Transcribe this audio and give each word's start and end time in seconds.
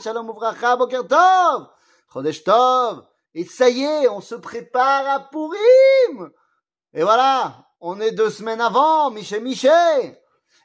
Shalom 0.00 0.26
Boker 0.26 1.06
Tov, 1.08 1.68
Chodesh 2.12 2.44
Tov. 2.44 3.04
Et 3.34 3.44
ça 3.44 3.68
y 3.68 3.82
est, 3.82 4.08
on 4.08 4.20
se 4.20 4.34
prépare 4.36 5.06
à 5.08 5.20
Purim. 5.30 6.30
Et 6.94 7.02
voilà, 7.02 7.66
on 7.80 8.00
est 8.00 8.12
deux 8.12 8.30
semaines 8.30 8.60
avant, 8.60 9.10
Miché 9.10 9.40
Miché. 9.40 9.68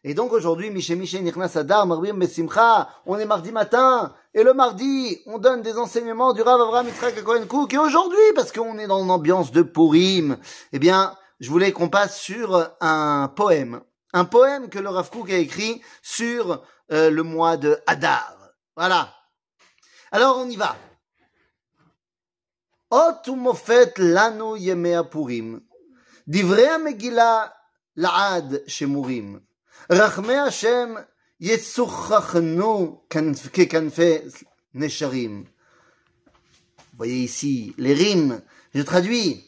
Et 0.03 0.13
donc 0.13 0.33
aujourd'hui, 0.33 0.69
Miché 0.69 0.95
Miché 0.95 1.19
Nichnas 1.21 1.53
Adar, 1.55 1.87
Marbim 1.87 2.13
Besimcha, 2.13 2.89
on 3.05 3.17
est 3.17 3.25
mardi 3.25 3.51
matin. 3.51 4.13
Et 4.33 4.43
le 4.43 4.53
mardi, 4.53 5.19
on 5.25 5.39
donne 5.39 5.61
des 5.61 5.77
enseignements 5.77 6.33
du 6.33 6.41
Rav 6.41 6.61
Avraham 6.61 6.87
Yitzhak 6.87 7.23
Cohen 7.23 7.45
Cook. 7.47 7.73
Et 7.73 7.77
aujourd'hui, 7.77 8.33
parce 8.35 8.51
qu'on 8.51 8.77
est 8.77 8.87
dans 8.87 9.03
une 9.03 9.11
ambiance 9.11 9.51
de 9.51 9.61
Purim, 9.61 10.37
eh 10.71 10.79
bien, 10.79 11.15
je 11.39 11.49
voulais 11.49 11.71
qu'on 11.71 11.89
passe 11.89 12.19
sur 12.19 12.69
un 12.81 13.31
poème. 13.35 13.81
Un 14.13 14.25
poème 14.25 14.69
que 14.69 14.79
le 14.79 14.89
Rav 14.89 15.09
Kook 15.09 15.31
a 15.31 15.37
écrit 15.37 15.81
sur 16.01 16.61
euh, 16.91 17.09
le 17.09 17.23
mois 17.23 17.57
de 17.57 17.79
Hadar. 17.87 18.35
Voilà. 18.75 19.09
Alors 20.12 20.38
on 20.38 20.48
y 20.50 20.56
va. 20.56 20.74
אות 22.92 23.28
ומופת 23.28 23.90
לנו 23.98 24.56
ימי 24.56 24.96
הפורים. 24.96 25.60
דברי 26.28 26.68
המגילה 26.68 27.46
לעד 27.96 28.54
שמורים. 28.66 29.40
רחמי 29.92 30.36
השם 30.36 30.94
יצוחחנו 31.40 33.02
כנפ- 33.14 33.48
ככנפי 33.48 34.14
נשרים. 34.74 35.44
Vous 36.92 37.04
voyez 37.04 37.24
ici 37.24 37.74
les 37.78 37.94
rimes. 37.94 38.40
Je 38.74 38.82
traduis. 38.82 39.44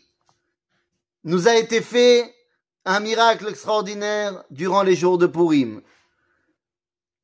Nous 1.24 1.48
a 1.48 1.54
été 1.56 1.80
fait 1.80 2.32
un 2.84 3.00
miracle 3.00 3.48
extraordinaire 3.48 4.44
durant 4.50 4.82
les 4.82 4.94
jours 4.96 5.18
de 5.18 5.26
Purim. 5.26 5.82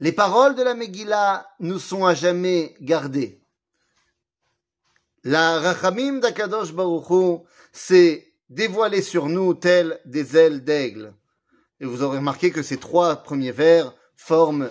Les 0.00 0.12
paroles 0.12 0.54
de 0.54 0.62
la 0.62 0.74
Megillah 0.74 1.46
nous 1.60 1.78
sont 1.78 2.04
à 2.04 2.14
jamais 2.14 2.74
gardées. 2.80 3.39
La 5.23 5.59
rachamim 5.59 6.19
d'Akadosh 6.19 6.73
Baruchou 6.73 7.43
s'est 7.71 8.33
dévoilée 8.49 9.03
sur 9.03 9.29
nous 9.29 9.53
telle 9.53 9.99
des 10.05 10.35
ailes 10.35 10.63
d'aigle. 10.63 11.13
Et 11.79 11.85
vous 11.85 12.01
aurez 12.01 12.17
remarqué 12.17 12.49
que 12.49 12.63
ces 12.63 12.77
trois 12.77 13.17
premiers 13.17 13.51
vers 13.51 13.93
forment 14.15 14.69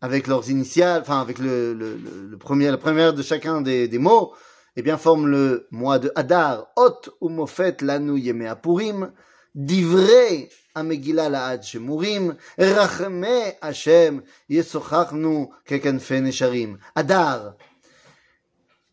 avec 0.00 0.28
leurs 0.28 0.50
initiales, 0.50 1.00
enfin 1.00 1.20
avec 1.20 1.40
le, 1.40 1.74
le, 1.74 1.96
le, 1.96 2.28
le 2.30 2.38
premier, 2.38 2.70
la 2.70 2.78
première 2.78 3.12
de 3.12 3.22
chacun 3.22 3.60
des, 3.60 3.88
des 3.88 3.98
mots, 3.98 4.34
eh 4.76 4.82
bien 4.82 4.98
forment 4.98 5.26
le 5.26 5.66
mois 5.72 5.98
de 5.98 6.12
Hadar, 6.14 6.68
Hot 6.76 7.10
ou 7.20 7.28
Mofet 7.28 7.78
Lanu 7.80 8.20
Yemea 8.20 8.54
Purim, 8.54 9.10
Divrei 9.56 10.48
Amegila 10.76 11.28
Laad 11.28 11.64
Shemurim, 11.64 12.36
Rachme 12.56 13.26
Hashem 13.60 14.22
Yesochachnu 14.48 15.48
Kekenfe 15.64 16.12
Nesharim. 16.12 16.78
Hadar, 16.94 17.56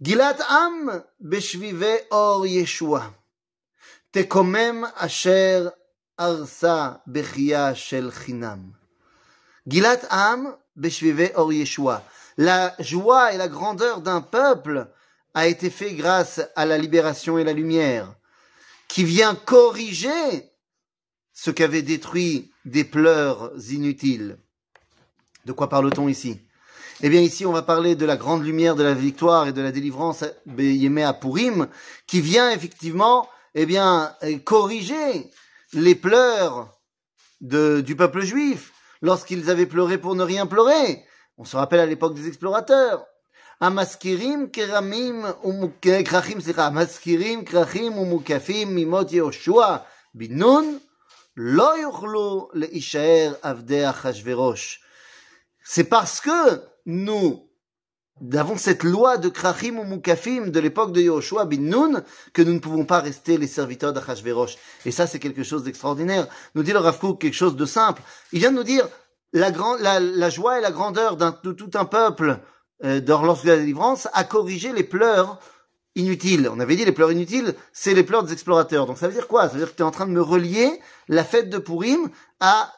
Gilat 0.02 0.42
Am 0.50 1.04
Beshvive 1.24 2.02
Or 2.12 2.46
Yeshua. 2.46 3.14
Tekomem 4.12 4.86
Asher 4.98 5.72
Arsa 6.20 7.02
Bechia 7.08 7.74
Shel 7.74 8.12
Chinam. 8.12 8.74
Gilat 9.66 10.06
Am 10.10 10.54
Beshvive 10.78 11.32
Or 11.36 11.54
Yeshua. 11.54 12.04
La 12.38 12.76
joie 12.80 13.34
et 13.34 13.38
la 13.38 13.48
grandeur 13.48 14.02
d'un 14.02 14.20
peuple 14.20 14.92
a 15.34 15.48
été 15.48 15.70
fait 15.70 15.94
grâce 15.94 16.42
à 16.58 16.66
la 16.66 16.78
libération 16.78 17.38
et 17.38 17.46
la 17.46 17.54
lumière, 17.54 18.14
qui 18.90 19.06
vient 19.06 19.34
corriger 19.34 20.52
ce 21.32 21.52
qu'avaient 21.52 21.82
détruit 21.82 22.52
des 22.66 22.84
pleurs 22.84 23.54
inutiles. 23.72 24.38
De 25.46 25.54
quoi 25.54 25.70
parle-t-on 25.70 26.10
ici? 26.10 26.42
Eh 27.03 27.09
bien 27.09 27.21
ici 27.21 27.47
on 27.47 27.53
va 27.53 27.63
parler 27.63 27.95
de 27.95 28.05
la 28.05 28.17
grande 28.17 28.45
lumière 28.45 28.77
de 28.77 28.83
la 28.83 28.95
victoire 28.95 29.49
et 29.49 29.53
de 29.53 29.63
la 29.63 29.73
délivrance 29.73 30.25
Yémé 30.59 31.03
à 31.03 31.13
Purim, 31.13 31.69
qui 32.07 32.21
vient 32.21 32.51
effectivement 32.51 33.29
eh 33.55 33.67
bien, 33.67 34.15
corriger 34.45 35.31
les 35.73 35.95
pleurs 35.95 36.69
de, 37.41 37.81
du 37.81 37.97
peuple 37.97 38.21
juif 38.21 38.73
lorsqu'ils 39.03 39.51
avaient 39.51 39.67
pleuré 39.67 39.99
pour 39.99 40.15
ne 40.15 40.23
rien 40.23 40.47
pleurer. 40.47 41.05
On 41.39 41.45
se 41.45 41.57
rappelle 41.57 41.81
à 41.81 41.87
l'époque 41.87 42.15
des 42.15 42.29
explorateurs. 42.29 43.07
המזכירים 43.61 44.49
כרמים 44.53 45.25
וכרכים, 45.85 46.41
סליחה, 46.41 46.71
מזכירים 46.71 47.45
כרכים 47.45 47.99
ומוקפים 47.99 48.77
ממות 48.77 49.13
יהושע 49.13 49.77
בן 50.15 50.39
נון 50.39 50.79
לא 51.37 51.79
יוכלו 51.79 52.49
להישאר 52.53 53.35
עבדי 53.43 53.91
אחשוורוש. 53.91 54.81
C'est 55.65 55.85
parce 55.85 56.21
que 56.21 56.63
nous 56.86 57.48
avons 58.34 58.58
cette 58.58 58.84
loi 58.84 59.18
de 59.18 59.30
Krachim 59.30 59.78
ou 59.78 59.84
Mukafim 59.84 60.48
de 60.48 60.60
l'époque 60.60 60.94
de 60.94 61.02
Yoshua 61.02 61.46
bin 61.46 61.60
Nun 61.60 62.04
que 62.34 62.42
nous 62.42 62.54
ne 62.54 62.60
pouvons 62.60 62.86
pas 62.86 63.00
rester 63.00 63.38
les 63.38 63.48
serviteurs 63.48 63.92
d'Achashverosh. 63.92 64.58
Et 64.86 64.92
ça, 64.92 65.06
c'est 65.06 65.20
quelque 65.20 65.44
chose 65.44 65.64
d'extraordinaire. 65.64 66.28
Nous 66.56 66.64
dit 66.64 66.72
le 66.72 66.80
Rav 66.80 66.98
Kook 67.00 67.20
quelque 67.20 67.34
chose 67.34 67.56
de 67.56 67.66
simple. 67.66 68.02
Il 68.32 68.40
vient 68.40 68.52
de 68.52 68.58
nous 68.58 68.64
dire 68.64 68.88
la, 69.34 69.52
grand, 69.52 69.76
la, 69.78 70.00
la 70.00 70.30
joie 70.30 70.60
et 70.60 70.62
la 70.62 70.72
grandeur 70.72 71.18
de 71.18 71.52
tout 71.52 71.72
un 71.74 71.86
peuple 71.86 72.40
euh, 72.84 73.02
lorsque 73.06 73.46
la 73.46 73.58
délivrance 73.58 74.08
a 74.14 74.24
corrigé 74.24 74.72
les 74.72 74.84
pleurs 74.84 75.40
inutiles. 75.96 76.50
On 76.52 76.60
avait 76.60 76.76
dit 76.76 76.86
les 76.86 76.92
pleurs 76.92 77.12
inutiles, 77.12 77.54
c'est 77.74 77.94
les 77.94 78.04
pleurs 78.04 78.24
des 78.24 78.34
explorateurs. 78.34 78.86
Donc 78.86 78.98
ça 78.98 79.08
veut 79.08 79.14
dire 79.14 79.28
quoi? 79.28 79.44
Ça 79.44 79.54
veut 79.54 79.60
dire 79.60 79.72
que 79.72 79.76
tu 79.76 79.82
es 79.82 79.86
en 79.86 79.92
train 79.92 80.06
de 80.06 80.12
me 80.12 80.22
relier 80.22 80.80
la 81.08 81.24
fête 81.24 81.50
de 81.50 81.58
Purim 81.58 82.10
à 82.40 82.74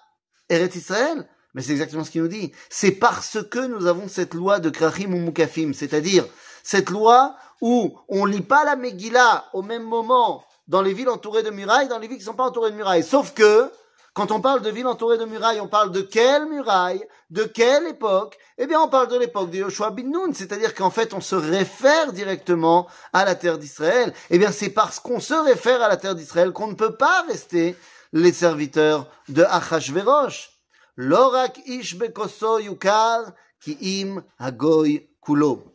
Eretz 0.49 0.75
Israël? 0.75 1.27
Mais 1.57 1.63
c'est 1.63 1.71
exactement 1.71 2.03
ce 2.03 2.11
qu'il 2.11 2.21
nous 2.21 2.27
dit. 2.27 2.51
C'est 2.69 2.91
parce 2.91 3.39
que 3.49 3.57
nous 3.57 3.87
avons 3.87 4.07
cette 4.07 4.35
loi 4.35 4.59
de 4.59 4.69
Krachim 4.69 5.11
ou 5.11 5.17
Mukafim, 5.17 5.73
c'est-à-dire 5.73 6.23
cette 6.61 6.91
loi 6.91 7.35
où 7.61 7.97
on 8.09 8.25
lit 8.25 8.41
pas 8.41 8.63
la 8.63 8.75
Megillah 8.75 9.45
au 9.53 9.63
même 9.63 9.81
moment 9.81 10.45
dans 10.67 10.83
les 10.83 10.93
villes 10.93 11.09
entourées 11.09 11.41
de 11.41 11.49
murailles, 11.49 11.87
dans 11.87 11.97
les 11.97 12.07
villes 12.07 12.19
qui 12.19 12.23
sont 12.23 12.35
pas 12.35 12.43
entourées 12.43 12.69
de 12.69 12.75
murailles. 12.75 13.01
Sauf 13.01 13.33
que, 13.33 13.71
quand 14.13 14.29
on 14.29 14.39
parle 14.39 14.61
de 14.61 14.69
villes 14.69 14.85
entourées 14.85 15.17
de 15.17 15.25
murailles, 15.25 15.59
on 15.59 15.67
parle 15.67 15.91
de 15.91 16.01
quelle 16.01 16.45
muraille, 16.45 17.03
de 17.31 17.45
quelle 17.45 17.87
époque? 17.87 18.37
Eh 18.59 18.67
bien, 18.67 18.79
on 18.79 18.87
parle 18.87 19.07
de 19.07 19.17
l'époque 19.17 19.49
de 19.49 19.57
Yoshua 19.57 19.89
bin 19.89 20.03
Nun, 20.03 20.33
c'est-à-dire 20.35 20.75
qu'en 20.75 20.91
fait, 20.91 21.15
on 21.15 21.21
se 21.21 21.33
réfère 21.33 22.13
directement 22.13 22.85
à 23.13 23.25
la 23.25 23.33
terre 23.33 23.57
d'Israël. 23.57 24.13
Eh 24.29 24.37
bien, 24.37 24.51
c'est 24.51 24.69
parce 24.69 24.99
qu'on 24.99 25.19
se 25.19 25.33
réfère 25.33 25.81
à 25.81 25.87
la 25.87 25.97
terre 25.97 26.13
d'Israël 26.13 26.51
qu'on 26.51 26.67
ne 26.67 26.75
peut 26.75 26.97
pas 26.97 27.23
rester 27.27 27.75
les 28.13 28.31
serviteurs 28.31 29.07
de 29.27 29.41
Achashverosh. 29.41 30.56
Lorak 30.97 31.59
ish 31.67 31.95
bekoso 31.95 32.59
yukar 32.59 33.33
ki 33.61 33.77
im 34.01 34.23
hagoy 34.39 35.07
kulo. 35.21 35.73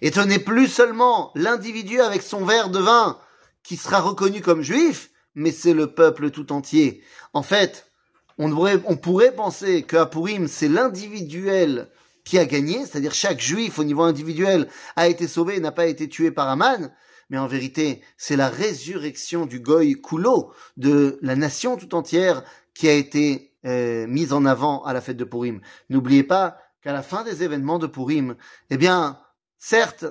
Et 0.00 0.12
ce 0.12 0.20
n'est 0.20 0.38
plus 0.40 0.68
seulement 0.68 1.30
l'individu 1.34 2.00
avec 2.00 2.22
son 2.22 2.44
verre 2.44 2.70
de 2.70 2.80
vin 2.80 3.18
qui 3.62 3.76
sera 3.76 4.00
reconnu 4.00 4.40
comme 4.40 4.62
juif, 4.62 5.10
mais 5.34 5.52
c'est 5.52 5.74
le 5.74 5.94
peuple 5.94 6.30
tout 6.30 6.52
entier. 6.52 7.02
En 7.32 7.42
fait, 7.42 7.90
on 8.38 8.50
pourrait, 8.50 8.80
on 8.86 8.96
pourrait 8.96 9.34
penser 9.34 9.82
qu'à 9.82 10.06
Purim, 10.06 10.48
c'est 10.48 10.68
l'individuel 10.68 11.88
qui 12.24 12.38
a 12.38 12.44
gagné, 12.44 12.86
c'est-à-dire 12.86 13.14
chaque 13.14 13.40
juif 13.40 13.78
au 13.78 13.84
niveau 13.84 14.02
individuel 14.02 14.68
a 14.96 15.08
été 15.08 15.28
sauvé 15.28 15.56
et 15.56 15.60
n'a 15.60 15.72
pas 15.72 15.86
été 15.86 16.08
tué 16.08 16.30
par 16.30 16.48
Aman, 16.48 16.90
mais 17.30 17.38
en 17.38 17.46
vérité, 17.46 18.02
c'est 18.16 18.36
la 18.36 18.48
résurrection 18.48 19.46
du 19.46 19.60
Goy 19.60 20.00
Kulo, 20.00 20.52
de 20.76 21.18
la 21.22 21.36
nation 21.36 21.76
tout 21.76 21.94
entière 21.94 22.42
qui 22.74 22.88
a 22.88 22.94
été 22.94 23.47
euh, 23.64 24.06
mise 24.06 24.32
en 24.32 24.44
avant 24.44 24.84
à 24.84 24.92
la 24.92 25.00
fête 25.00 25.16
de 25.16 25.24
Purim. 25.24 25.60
N'oubliez 25.88 26.22
pas 26.22 26.58
qu'à 26.82 26.92
la 26.92 27.02
fin 27.02 27.24
des 27.24 27.42
événements 27.42 27.78
de 27.78 27.86
Purim, 27.86 28.36
eh 28.70 28.76
bien, 28.76 29.18
certes, 29.58 30.06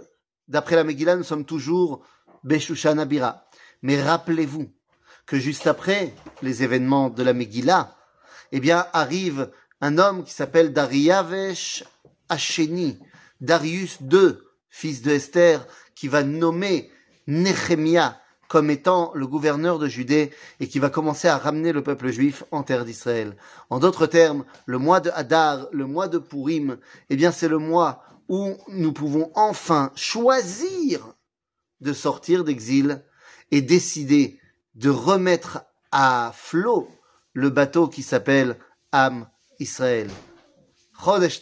d'après 0.47 0.75
la 0.75 0.83
Megillah, 0.83 1.15
nous 1.15 1.23
sommes 1.23 1.45
toujours 1.45 2.05
Beshushan 2.43 2.97
Abira. 2.97 3.47
Mais 3.81 4.01
rappelez-vous 4.01 4.69
que 5.25 5.37
juste 5.37 5.67
après 5.67 6.13
les 6.41 6.63
événements 6.63 7.09
de 7.09 7.23
la 7.23 7.33
Megillah, 7.33 7.95
eh 8.51 8.59
bien, 8.59 8.85
arrive 8.93 9.51
un 9.81 9.97
homme 9.97 10.23
qui 10.23 10.33
s'appelle 10.33 10.73
Dariavesh 10.73 11.83
Hacheni, 12.29 12.99
Darius 13.41 13.99
II, 14.01 14.37
fils 14.69 15.01
de 15.01 15.11
Esther, 15.11 15.65
qui 15.95 16.07
va 16.07 16.23
nommer 16.23 16.91
Nehemia 17.27 18.19
comme 18.47 18.69
étant 18.69 19.11
le 19.13 19.27
gouverneur 19.27 19.79
de 19.79 19.87
Judée 19.87 20.31
et 20.59 20.67
qui 20.67 20.79
va 20.79 20.89
commencer 20.89 21.27
à 21.27 21.37
ramener 21.37 21.71
le 21.71 21.83
peuple 21.83 22.09
juif 22.09 22.43
en 22.51 22.63
terre 22.63 22.85
d'Israël. 22.85 23.35
En 23.69 23.79
d'autres 23.79 24.07
termes, 24.07 24.45
le 24.65 24.77
mois 24.77 24.99
de 24.99 25.09
Hadar, 25.13 25.67
le 25.71 25.85
mois 25.85 26.07
de 26.07 26.17
Purim, 26.17 26.77
eh 27.09 27.15
bien 27.15 27.31
c'est 27.31 27.47
le 27.47 27.57
mois 27.57 28.03
où 28.29 28.55
nous 28.69 28.93
pouvons 28.93 29.31
enfin 29.35 29.91
choisir 29.95 31.13
de 31.81 31.93
sortir 31.93 32.43
d'exil 32.43 33.03
et 33.51 33.61
décider 33.61 34.39
de 34.75 34.89
remettre 34.89 35.63
à 35.91 36.31
flot 36.35 36.89
le 37.33 37.49
bateau 37.49 37.87
qui 37.87 38.03
s'appelle 38.03 38.57
Am 38.91 39.27
Israël. 39.59 40.09
Chodesh. 40.99 41.39